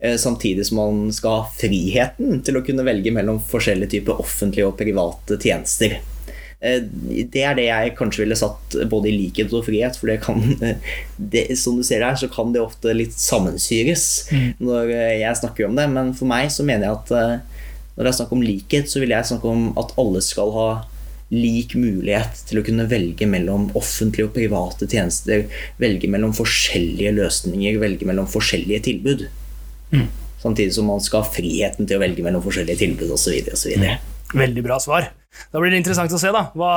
[0.00, 4.72] Uh, samtidig som man skal ha friheten til å kunne velge mellom forskjellige typer offentlige
[4.72, 6.00] og private tjenester.
[6.62, 6.84] Eh,
[7.34, 9.98] det er det jeg kanskje ville satt både i likhet og frihet.
[9.98, 10.42] For det kan,
[11.34, 14.48] det, som du ser her, så kan det ofte litt sammensyres mm.
[14.62, 15.88] når eh, jeg snakker om det.
[15.92, 19.02] Men for meg så mener jeg at eh, når det er snakk om likhet, så
[19.02, 20.70] vil jeg snakke om at alle skal ha
[21.32, 25.46] lik mulighet til å kunne velge mellom offentlige og private tjenester.
[25.80, 29.26] Velge mellom forskjellige løsninger, velge mellom forskjellige tilbud.
[29.92, 30.08] Mm.
[30.42, 33.52] Samtidig som man skal ha friheten til å velge mellom forskjellige tilbud osv.
[34.32, 35.10] Veldig bra svar.
[35.52, 36.72] Da blir det interessant å se da, hva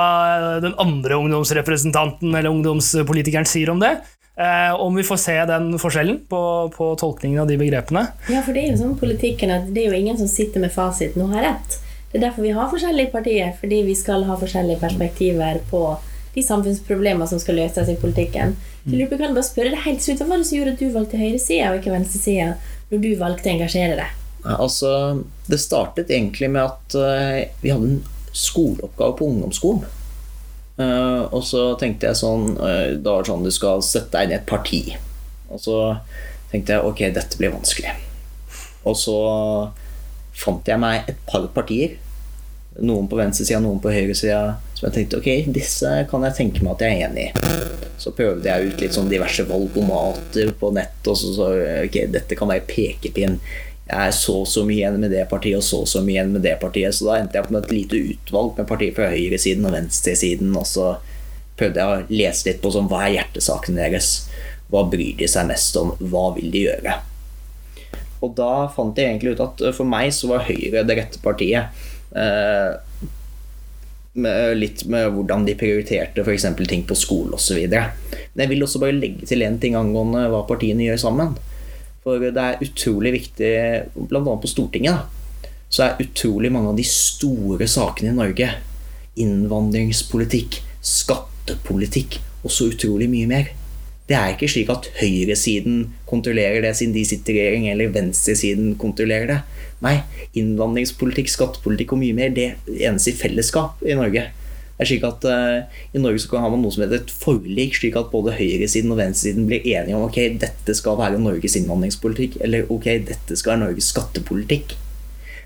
[0.63, 3.97] den andre ungdomsrepresentanten eller ungdomspolitikeren sier om det.
[4.35, 6.41] Eh, om vi får se den forskjellen på,
[6.75, 8.03] på, tolkningen av de begrepene.
[8.27, 10.75] Ja, for det er jo sånn politikken at det er jo ingen som sitter med
[10.75, 11.77] fasiten og har rett.
[12.11, 15.85] Det er derfor vi har forskjellige partier, fordi vi skal ha forskjellige perspektiver på
[16.35, 18.57] de samfunnsproblemer som skal løses i politikken.
[18.83, 20.91] Så jeg kan bare spørre deg helt slutt, Hva var det som gjorde at du
[20.93, 22.51] valgte høyresida og ikke venstresida
[22.91, 24.24] når du valgte å engasjere deg?
[24.45, 28.03] Altså, det startet egentlig med at uh, vi hadde en
[28.35, 29.85] skoleoppgave på ungdomsskolen.
[30.77, 34.27] Uh, og så tenkte jeg sånn uh, Da var det sånn du skal sette deg
[34.27, 34.81] inn i et parti.
[35.49, 35.77] Og så
[36.51, 37.93] tenkte jeg ok, dette blir vanskelig.
[38.85, 39.19] Og så
[40.35, 41.95] fant jeg meg et par partier.
[42.83, 44.57] Noen på venstresida, noen på høyresida.
[44.75, 47.53] Som jeg tenkte ok, disse kan jeg tenke meg at jeg er enig i.
[48.01, 50.99] Så prøvde jeg ut litt sånn diverse valgomater på nett.
[51.07, 51.49] Og så så
[51.85, 53.39] ok, dette kan være pekepinn
[53.85, 56.41] jeg er så så mye igjen med det partiet og så så mye igjen med
[56.41, 56.95] det partiet.
[56.97, 60.55] Så da endte jeg opp med et lite utvalg med partier fra høyresiden og venstresiden.
[60.57, 60.87] Og så
[61.59, 64.15] prøvde jeg å lese litt på sånn, hva er hjertesaken deres.
[64.73, 65.93] Hva bryr de seg mest om?
[66.01, 66.97] Hva vil de gjøre?
[68.25, 71.85] Og da fant jeg egentlig ut at for meg så var Høyre det rette partiet.
[72.17, 72.73] Eh,
[74.15, 76.47] med litt med hvordan de prioriterte f.eks.
[76.65, 77.67] ting på skole osv.
[77.69, 81.35] Men jeg vil også bare legge til én ting angående hva partiene gjør sammen.
[82.05, 83.51] For det er utrolig viktig,
[83.97, 84.21] bl.a.
[84.21, 88.51] på Stortinget, da, så er utrolig mange av de store sakene i Norge
[89.19, 93.51] innvandringspolitikk, skattepolitikk og så utrolig mye mer.
[94.05, 98.75] Det er ikke slik at høyresiden kontrollerer det siden de sitter i regjering, eller venstresiden
[98.77, 99.39] kontrollerer det.
[99.81, 99.95] Nei,
[100.37, 102.51] innvandringspolitikk, skattepolitikk og mye mer, det
[102.85, 104.27] enes i fellesskap i Norge.
[104.75, 107.77] Det er slik at uh, I Norge så har man noe som heter et forlik,
[107.79, 112.41] slik at både høyresiden og venstresiden blir enige om ok, dette skal være Norges innvandringspolitikk,
[112.43, 114.75] eller ok, dette skal være Norges skattepolitikk.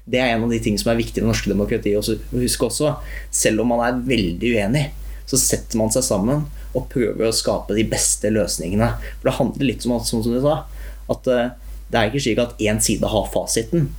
[0.10, 2.66] Det er en av de tingene som er viktig i det norske demokratiet å huske
[2.66, 2.96] også.
[3.30, 4.88] Selv om man er veldig uenig,
[5.30, 8.96] så setter man seg sammen og prøver å skape de beste løsningene.
[9.20, 10.64] For det handler litt om, som du sa,
[11.14, 11.52] at uh,
[11.90, 13.92] det er ikke slik at én side har fasiten.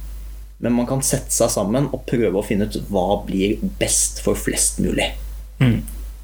[0.60, 4.38] Men man kan sette seg sammen og prøve å finne ut hva blir best for
[4.38, 5.08] flest mulig.
[5.60, 5.80] Mm.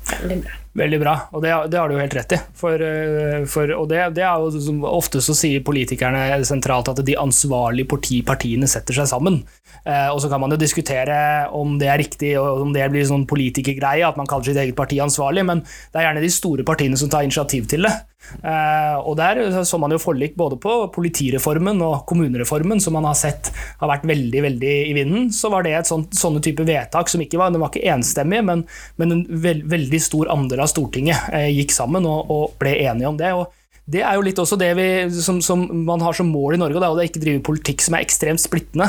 [0.06, 0.62] Veldig bra.
[0.76, 2.38] Veldig bra, og det, det, har du jo helt rett i.
[2.60, 7.16] For, eh, for, og det, det, er jo Ofte så sier politikerne sentralt at de
[7.16, 9.38] ansvarlige partiene setter seg sammen.
[9.88, 11.16] Eh, og så kan man jo diskutere
[11.56, 14.76] om det er riktig, og om det blir sånn politikergreie, at man kaller sitt eget
[14.76, 17.94] parti ansvarlig, men det er gjerne de store partiene som tar initiativ til det.
[18.42, 23.16] Eh, og der så man jo forlik både på politireformen og kommunereformen, som man har
[23.18, 25.28] sett har vært veldig veldig i vinden.
[25.34, 28.42] Så var det et sånt, sånne type vedtak som ikke var, det var ikke enstemmig,
[28.46, 28.64] men,
[29.00, 33.12] men en veld, veldig stor andel av Stortinget eh, gikk sammen og, og, ble enige
[33.12, 33.32] om det.
[33.36, 33.52] og
[33.86, 36.74] det er jo litt også det vi, som, som man har som mål i Norge,
[36.74, 38.88] og det er å ikke drive politikk som er ekstremt splittende.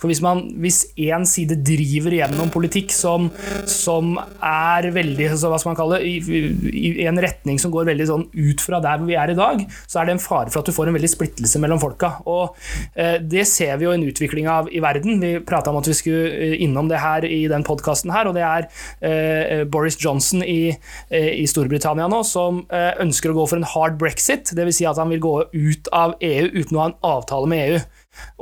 [0.00, 0.82] For hvis, man, hvis
[1.30, 3.30] side driver gjennom politikk som,
[3.70, 7.88] som er veldig så hva skal man kalle det, i, i, en retning som går
[7.88, 10.60] veldig sånn ut fra der vi er i dag, så er det en fare for
[10.60, 12.14] at du får en veldig splittelse mellom folka.
[12.28, 12.58] Og
[12.92, 15.22] eh, Det ser vi jo en utvikling av i verden.
[15.22, 18.36] Vi prata om at vi skulle eh, innom det her i den podkasten her, og
[18.36, 18.68] det er
[19.00, 20.74] eh, Boris Johnson i,
[21.08, 24.80] eh, i Storbritannia nå som eh, ønsker å gå for en hard brexit, dvs.
[24.80, 27.84] Si at han vil gå ut av EU uten å ha en avtale med EU.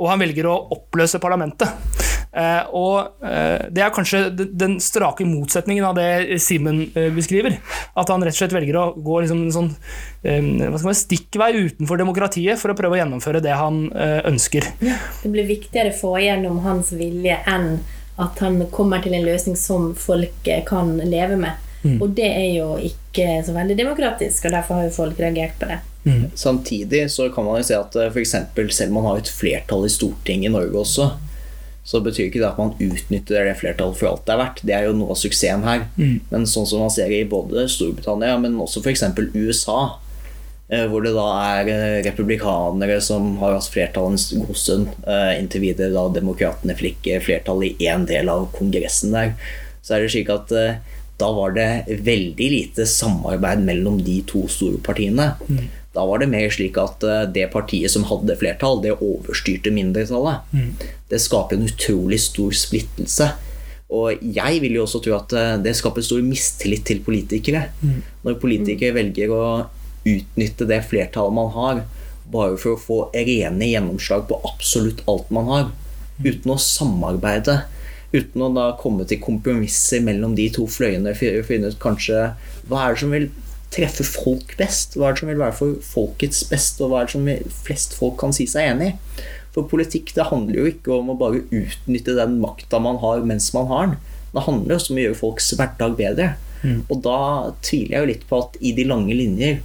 [0.01, 1.69] Og han velger å oppløse parlamentet.
[2.33, 7.59] Eh, og eh, Det er kanskje den strake motsetningen av det Simen eh, beskriver.
[7.93, 12.73] At han rett og slett velger å gå liksom en sånn stikkvei utenfor demokratiet for
[12.73, 14.65] å prøve å gjennomføre det han ønsker.
[14.79, 17.75] Det blir viktigere å få gjennom hans vilje enn
[18.21, 21.59] at han kommer til en løsning som folk kan leve med.
[21.83, 21.97] Mm.
[22.01, 25.69] Og det er jo ikke så veldig demokratisk, og derfor har jo folk reagert på
[25.69, 25.81] det.
[26.03, 26.23] Mm.
[26.35, 28.35] Samtidig så kan man jo se at f.eks.
[28.75, 31.09] selv om man har et flertall i Stortinget i Norge også,
[31.83, 34.61] så betyr ikke det at man utnytter det flertallet for alt det er verdt.
[34.63, 35.83] Det er jo noe av suksessen her.
[35.99, 36.15] Mm.
[36.29, 39.03] Men sånn som man ser i både Storbritannia, men også f.eks.
[39.35, 39.79] USA,
[40.71, 45.33] eh, hvor det da er eh, republikanere som har hatt flertall en god stund, eh,
[45.41, 49.35] inntil videre da demokratene fikk flertall i én del av kongressen der,
[49.83, 50.55] så er det slik at
[51.21, 55.33] da var det veldig lite samarbeid mellom de to store partiene.
[55.47, 55.69] Mm.
[55.93, 60.41] Da var det mer slik at eh, det partiet som hadde flertall, det overstyrte mindretallet.
[60.51, 60.71] Mm.
[61.09, 63.29] Det skaper en utrolig stor splittelse.
[63.93, 67.67] Og jeg vil jo også tro at eh, det skaper stor mistillit til politikere.
[67.83, 67.99] Mm.
[68.25, 69.43] Når politikere velger å
[70.09, 71.83] utnytte det flertallet man har,
[72.33, 76.25] bare for å få rene gjennomslag på absolutt alt man har, mm.
[76.25, 77.61] uten å samarbeide.
[78.13, 82.27] Uten å da komme til kompromisser mellom de to fløyene og finne ut kanskje
[82.69, 83.29] hva er det som vil
[83.73, 84.97] treffe folk best?
[84.97, 87.97] Hva er det som vil være for folkets beste, og hva er det som flest
[87.97, 89.25] folk kan si seg enig i?
[89.53, 93.51] For politikk det handler jo ikke om å bare utnytte den makta man har mens
[93.53, 93.99] man har den.
[94.33, 96.31] Det handler også om å gjøre folks hverdag bedre.
[96.63, 96.79] Mm.
[96.87, 97.19] Og da
[97.65, 99.59] tviler jeg jo litt på at i de lange linjer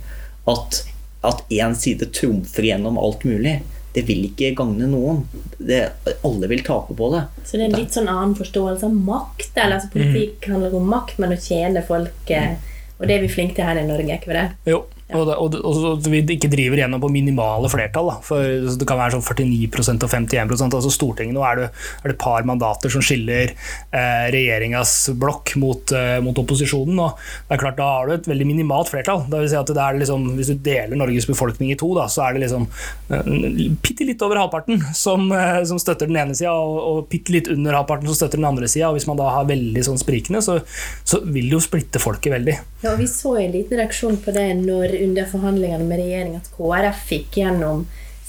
[0.48, 3.58] at én side trumfer gjennom alt mulig,
[3.98, 5.24] det vil ikke gagne noen.
[5.58, 5.80] Det,
[6.22, 7.24] alle vil tape på det.
[7.42, 9.50] Så det er en litt sånn annen forståelse av makt?
[9.56, 10.52] Eller altså Politikk mm.
[10.54, 12.74] handler om makt, men å tjene folket mm.
[12.98, 14.46] Og det er vi flinke til her i Norge, ikke vi det?
[14.66, 14.80] Jo.
[15.09, 18.11] Og, det, og, og, og, vi ikke driver gjennom på minimale flertall.
[18.12, 18.16] Da.
[18.25, 21.68] For Det kan være sånn 49% og 51% altså Stortinget nå er det,
[22.03, 27.01] er det et par mandater som skiller eh, regjeringas blokk mot, eh, mot, opposisjonen.
[27.07, 27.16] og
[27.49, 29.25] det er klart Da har du et veldig minimalt flertall.
[29.31, 32.05] Det vil si at det er liksom, Hvis du deler Norges befolkning i to, da,
[32.12, 33.33] så er det liksom eh,
[33.81, 37.49] bitte litt over halvparten som, eh, som støtter den ene sida, og, og bitte litt
[37.53, 38.92] under halvparten som støtter den andre sida.
[38.92, 40.61] Hvis man da har veldig sånn sprikende, så,
[41.09, 42.59] så vil det jo splitte folket veldig.
[42.85, 46.52] Ja, og Vi så en liten reaksjon på det når under forhandlingene med regjeringen at
[46.56, 47.87] KrF fikk gjennom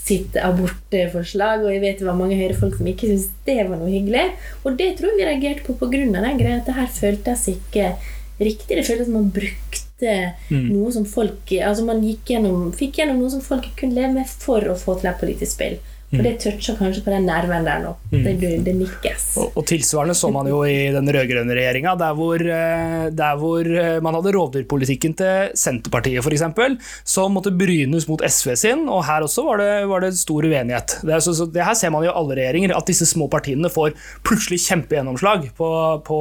[0.10, 3.92] sitt abortforslag, og jeg vet det var mange høyrefolk som ikke syntes det var noe
[3.92, 4.26] hyggelig.
[4.64, 6.06] Og det tror jeg vi reagerte på pga.
[6.06, 7.92] den greia at det her føltes ikke
[8.40, 8.78] riktig.
[8.78, 10.16] Det føltes som man brukte
[10.50, 10.66] mm.
[10.72, 14.64] noe som folk Altså man gjennom, fikk gjennom noe som folk kunne leve med for
[14.72, 15.80] å få til et politisk spill.
[16.10, 17.92] Og det toucher kanskje på den nerven der nå.
[18.10, 18.24] Mm.
[18.26, 19.26] Det, det nikkes.
[19.38, 22.22] Og, og, tilsvarende så man jo i den rød-grønne regjeringa, der,
[22.56, 28.56] eh, der, hvor eh, man hadde rovdyrpolitikken til Senterpartiet f.eks., som måtte brynes mot SV
[28.58, 30.98] sin, og her også var det, var det stor uenighet.
[31.06, 33.70] Det, så, så, det, her ser man jo i alle regjeringer, at disse små partiene
[33.70, 33.94] får
[34.26, 35.70] plutselig kjempegjennomslag på,
[36.10, 36.20] på,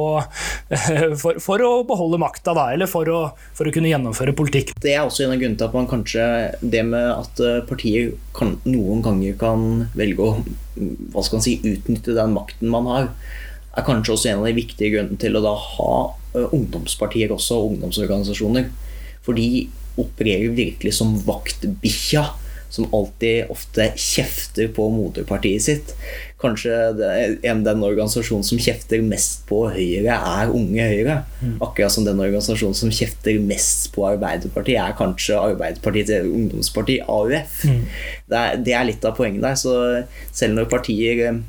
[1.23, 3.23] for, for, å beholde makta, da, eller for å,
[3.57, 4.75] for å, kunne gjennomføre politikk.
[4.77, 6.23] Det er også en av grunnene til at man kanskje
[6.61, 10.31] Det med at partiet kan, noen ganger kan velge å
[11.13, 13.09] hva skal man si, utnytte den makten man har,
[13.77, 15.93] er kanskje også en av de viktige grunnene til å da ha
[16.49, 18.69] ungdomspartier også, og ungdomsorganisasjoner.
[19.25, 19.67] For de
[19.99, 22.25] opererer virkelig som vaktbikkja
[22.69, 25.93] som alltid ofte kjefter på moderpartiet sitt.
[26.39, 26.71] Kanskje
[27.43, 31.17] en, den organisasjonen som kjefter mest på Høyre, er Unge Høyre.
[31.41, 31.57] Mm.
[31.65, 37.63] Akkurat som den organisasjonen som kjefter mest på Arbeiderpartiet, er kanskje Arbeiderpartiets ungdomsparti, AUF.
[37.65, 37.81] Mm.
[38.29, 39.57] Det, er, det, er, litt av poenget der.
[39.59, 39.75] Så
[40.29, 41.41] selv når partier eh,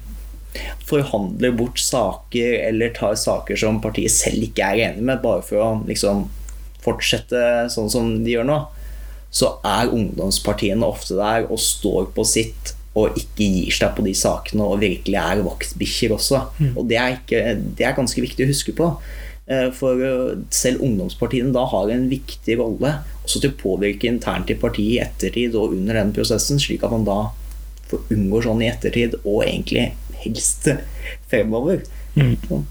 [0.89, 5.63] forhandler bort saker eller tar saker som partiet selv ikke er enig med, bare for
[5.63, 6.27] å liksom
[6.81, 8.61] fortsette sånn som de gjør nå,
[9.31, 14.13] så er ungdomspartiene ofte der og står på sitt og ikke gir seg på de
[14.19, 16.41] sakene og virkelig er vaktbikkjer også.
[16.59, 16.73] Mm.
[16.75, 17.43] Og det er, ikke,
[17.79, 18.89] det er, ganske viktig å huske på.
[19.47, 24.51] Eh, for eh, selv ungdomspartiene da har en viktig rolle også til å påvirke internt
[24.51, 27.21] i partiet i ettertid og under den prosessen, slik at man da
[28.11, 29.93] unngår sånn i ettertid og egentlig
[30.25, 30.69] helst
[31.31, 31.83] fremover.
[32.19, 32.67] Mm.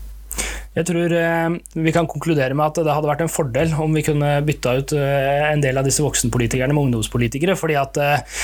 [0.77, 4.03] Jeg tror eh, vi kan konkludere med at det hadde vært en fordel om vi
[4.05, 7.58] kunne bytta ut eh, en del av disse voksenpolitikerne med ungdomspolitikere.
[7.58, 8.43] fordi at eh,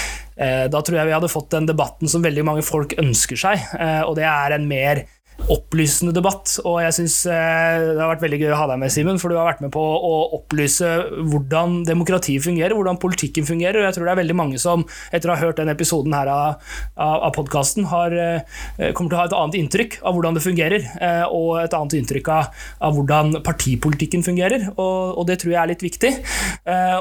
[0.71, 3.61] da tror jeg vi hadde fått den debatten som veldig mange folk ønsker seg.
[4.09, 5.05] Og det er en mer
[5.51, 6.55] opplysende debatt.
[6.65, 9.31] Og jeg syns eh, det har vært veldig gøy å ha deg med, Simen, for
[9.31, 10.89] du har vært med på å opplyse
[11.29, 13.81] hvordan demokratiet fungerer, hvordan politikken fungerer.
[13.81, 16.31] Og jeg tror det er veldig mange som, etter å ha hørt den episoden her
[16.31, 20.45] av, av, av podkasten, eh, kommer til å ha et annet inntrykk av hvordan det
[20.45, 24.69] fungerer, eh, og et annet inntrykk av, av hvordan partipolitikken fungerer.
[24.75, 26.11] Og, og, det tror jeg er litt viktig.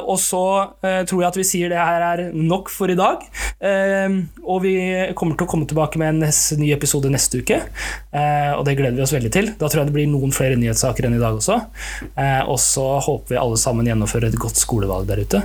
[0.08, 0.44] Og så
[0.80, 3.20] tror jeg at vi sier det her er nok for i dag.
[3.60, 4.74] Og vi
[5.18, 7.60] kommer til å komme tilbake med en ny episode neste uke.
[8.24, 9.50] Eh, og det gleder vi oss veldig til.
[9.60, 11.58] Da tror jeg det blir noen flere nyhetssaker enn i dag også.
[12.14, 15.42] Eh, og så håper vi alle sammen gjennomfører et godt skolevalg der ute.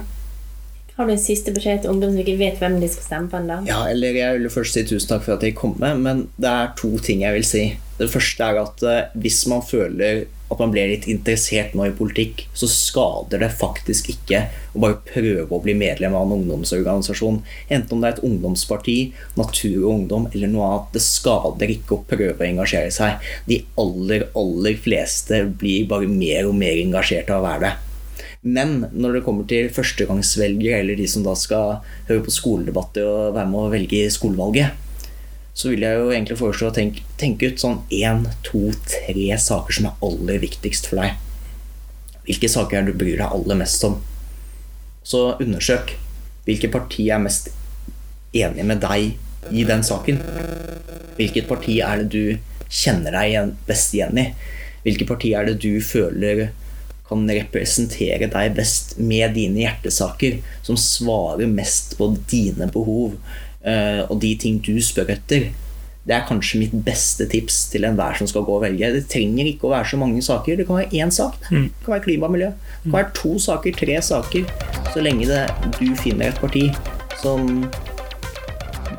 [0.99, 3.39] Har du en siste beskjed til ungdom som ikke vet hvem de skal stemme på?
[3.39, 3.61] ennå?
[3.69, 6.49] Ja, eller Jeg vil først si tusen takk for at jeg kom med, men det
[6.51, 7.63] er to ting jeg vil si.
[7.99, 11.95] Det første er at eh, hvis man føler at man blir litt interessert nå i
[11.95, 17.41] politikk, så skader det faktisk ikke å bare prøve å bli medlem av en ungdomsorganisasjon.
[17.69, 18.97] Enten om det er et ungdomsparti,
[19.37, 20.89] Natur og Ungdom eller noe annet.
[20.95, 23.29] Det skader ikke å prøve å engasjere seg.
[23.45, 27.75] De aller, aller fleste blir bare mer og mer engasjert av å være det.
[28.41, 33.33] Men når det kommer til førstegangsvelgere, eller de som da skal høre på skoledebatter og
[33.35, 34.85] være med å velge skolevalget,
[35.59, 39.75] så vil jeg jo egentlig foreslå å tenke, tenke ut sånn én, to, tre saker
[39.75, 41.17] som er aller viktigst for deg.
[42.29, 43.97] Hvilke saker er det du bryr deg aller mest om?
[45.03, 45.97] Så undersøk
[46.45, 47.51] hvilket parti er mest
[48.31, 50.21] enig med deg i den saken.
[51.17, 54.29] Hvilket parti er det du kjenner deg best igjen i?
[54.85, 56.47] Hvilket parti er det du føler
[57.09, 64.21] kan representere deg best med dine hjertesaker, som svarer mest på dine behov Eh, og
[64.23, 65.49] de ting du spør etter,
[66.09, 68.87] det er kanskje mitt beste tips til enhver som skal gå og velge.
[68.95, 70.57] Det trenger ikke å være så mange saker.
[70.57, 71.37] Det kan være én sak.
[71.51, 71.67] Mm.
[71.67, 72.49] Det kan være klima og miljø.
[72.55, 74.49] Det kan være to saker, tre saker.
[74.93, 75.43] Så lenge det,
[75.77, 76.65] du finner et parti
[77.21, 77.61] som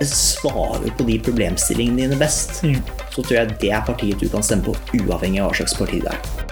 [0.07, 2.79] svarer på de problemstillingene dine best, mm.
[3.11, 6.01] så tror jeg det er partiet du kan stemme på, uavhengig av hva slags parti
[6.05, 6.50] det er.